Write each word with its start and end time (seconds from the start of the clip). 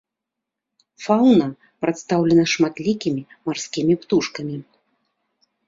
Фаўна 1.05 1.47
прадстаўлена 1.83 2.43
шматлікімі 2.55 3.23
марскімі 3.51 3.93
птушкамі. 4.07 4.57